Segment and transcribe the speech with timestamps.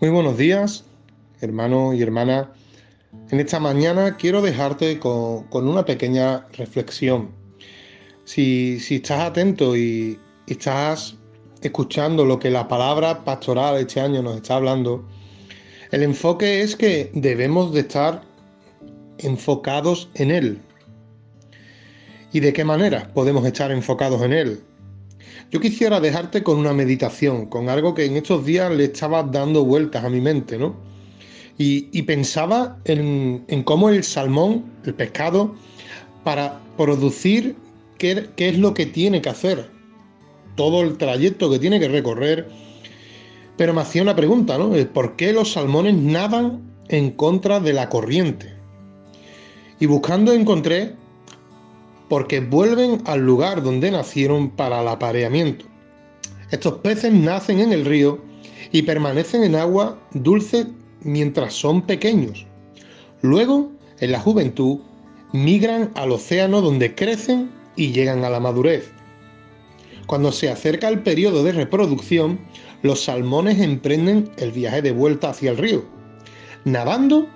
[0.00, 0.84] Muy buenos días,
[1.40, 2.52] hermano y hermana.
[3.30, 7.32] En esta mañana quiero dejarte con, una pequeña reflexión.
[8.22, 10.16] Si, estás atento y,
[10.46, 11.16] y estás
[11.62, 15.04] escuchando lo que la palabra pastoral este año nos está hablando,
[15.90, 18.22] el enfoque es que debemos de estar
[19.18, 20.60] enfocados en Él.
[22.32, 24.62] ¿Y de qué manera podemos estar enfocados en Él?
[25.50, 29.64] Yo quisiera dejarte con una meditación, con algo que en estos días le estaba dando
[29.64, 30.76] vueltas a mi mente, ¿no?
[31.60, 35.56] Y, pensaba en, cómo el salmón, el pescado,
[36.22, 37.56] para producir
[37.96, 39.68] qué, es lo que tiene que hacer,
[40.54, 42.48] todo el trayecto que tiene que recorrer.
[43.56, 44.70] Pero me hacía una pregunta, ¿no?
[44.92, 48.54] ¿Por qué los salmones nadan en contra de la corriente?
[49.80, 50.94] Y buscando encontré
[52.08, 55.66] porque vuelven al lugar donde nacieron para el apareamiento.
[56.50, 58.18] Estos peces nacen en el río
[58.72, 60.66] y permanecen en agua dulce
[61.02, 62.46] mientras son pequeños.
[63.20, 64.78] Luego, en la juventud,
[65.32, 68.90] migran al océano donde crecen y llegan a la madurez.
[70.06, 72.40] Cuando se acerca el periodo de reproducción,
[72.82, 75.84] los salmones emprenden el viaje de vuelta hacia el río,
[76.64, 77.28] nadando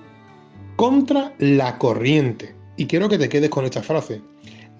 [0.76, 2.54] contra la corriente.
[2.78, 4.22] Y quiero que te quedes con esta frase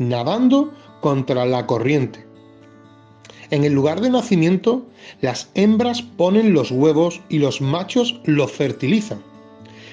[0.08, 2.24] nadando contra la corriente.
[3.50, 4.86] En el lugar de nacimiento,
[5.20, 9.22] las hembras ponen los huevos y los machos los fertilizan.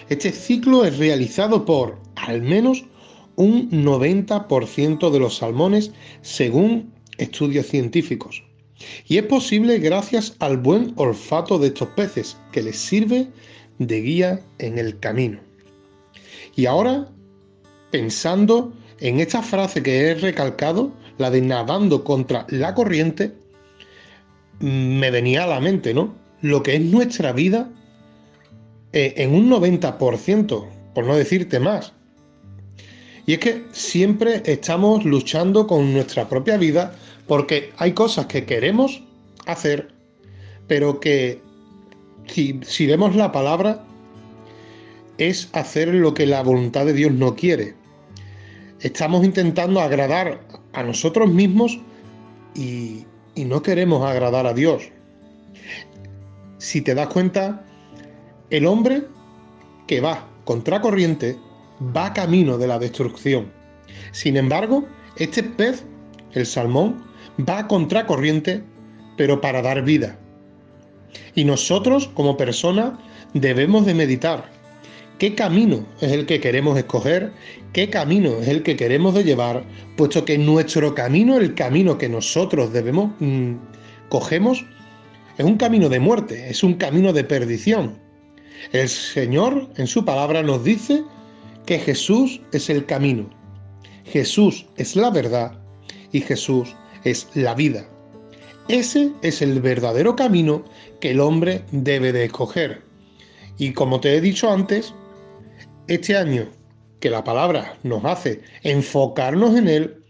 [0.08, 2.86] Este ciclo es realizado por al menos
[3.36, 8.44] un 90% de los salmones según estudios científicos.
[9.08, 13.28] Y es posible gracias al buen olfato de estos peces que les sirve
[13.78, 15.40] de guía en el camino.
[16.56, 17.10] Y ahora,
[17.92, 23.34] pensando en esta frase que he recalcado, la de nadando contra la corriente,
[24.60, 26.16] me venía a la mente, ¿no?
[26.42, 27.70] Lo que es nuestra vida
[28.92, 31.94] eh, en un 90%, por no decirte más.
[33.26, 36.96] Y es que siempre estamos luchando con nuestra propia vida
[37.28, 39.04] porque hay cosas que queremos
[39.46, 39.90] hacer,
[40.68, 41.42] pero que
[42.28, 43.86] si, si vemos la palabra,
[45.18, 47.79] es hacer lo que la voluntad de Dios no quiere
[48.82, 50.42] estamos intentando agradar
[50.74, 51.80] a nosotros mismos
[52.56, 54.92] y, no queremos agradar a Dios.
[56.58, 57.64] Si te das cuenta,
[58.50, 59.04] el hombre
[59.88, 61.38] que va contracorriente
[61.96, 63.50] va camino de la destrucción.
[64.12, 64.86] Sin embargo,
[65.16, 65.86] este pez,
[66.34, 67.02] el salmón,
[67.48, 68.62] va contracorriente,
[69.16, 70.20] pero para dar vida.
[71.34, 73.00] Y nosotros, como personas,
[73.34, 74.59] debemos de meditar
[75.20, 77.32] qué camino es el que queremos escoger,
[77.74, 79.64] qué camino es el que queremos de llevar,
[79.98, 83.56] puesto que nuestro camino, el camino que nosotros debemos mm,
[84.10, 84.66] cogemos,
[85.38, 88.00] es un camino de muerte, es un camino de perdición.
[88.72, 91.04] El Señor en su palabra nos dice
[91.66, 93.30] que Jesús es el camino,
[94.06, 95.60] Jesús es la verdad
[96.12, 97.88] y Jesús es la vida.
[98.70, 100.64] Ese es el verdadero camino
[101.02, 102.84] que el hombre debe de escoger.
[103.58, 104.94] Y como te he dicho antes,
[105.90, 106.48] este año
[107.00, 110.04] que la palabra nos hace enfocarnos en él,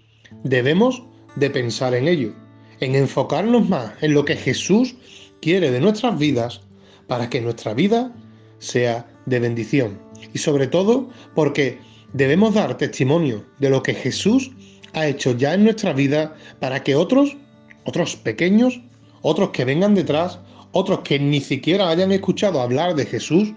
[0.43, 1.01] debemos
[1.37, 2.33] de pensar en ello,
[2.81, 4.95] en enfocarnos más en lo que Jesús
[5.41, 6.61] quiere de nuestras vidas
[7.07, 8.13] para que nuestra vida
[8.57, 9.97] sea de bendición.
[10.33, 11.79] Y sobre todo porque
[12.11, 14.51] debemos dar testimonio de lo que Jesús
[14.93, 17.37] ha hecho ya en nuestra vida para que otros,
[17.85, 18.81] otros pequeños,
[19.21, 20.39] otros que vengan detrás,
[20.73, 23.53] otros que ni siquiera hayan escuchado hablar de Jesús,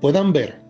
[0.00, 0.61] puedan ver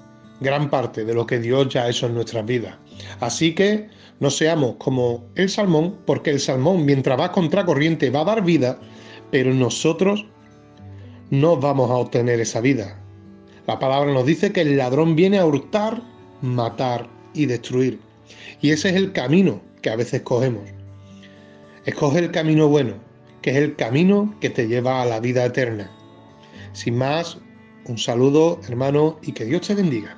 [0.43, 2.77] gran parte de lo que Dios ya ha hecho en nuestras vidas.
[3.21, 3.89] Así que
[4.21, 8.79] no seamos como el salmón, porque el salmón mientras va contracorriente va a dar vida,
[9.31, 10.27] pero nosotros
[11.31, 12.99] no vamos a obtener esa vida.
[13.67, 16.03] La palabra nos dice que el ladrón viene a hurtar,
[16.41, 18.01] matar y destruir.
[18.61, 20.65] Y ese es el camino que a veces cogemos.
[21.85, 22.95] Escoge el camino bueno,
[23.41, 25.91] que es el camino que te lleva a la vida eterna.
[26.73, 27.39] Sin más,
[27.87, 30.17] un saludo hermano y que Dios te bendiga.